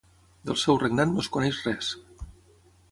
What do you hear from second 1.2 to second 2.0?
es coneix res.